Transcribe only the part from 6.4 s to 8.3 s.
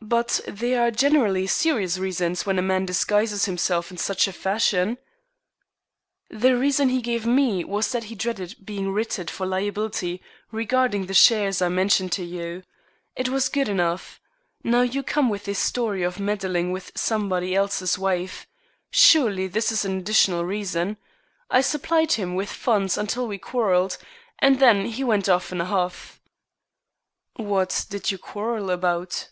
reason he gave me was that he